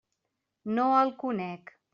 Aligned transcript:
No 0.79 0.87
el 1.03 1.15
conec. 1.27 1.75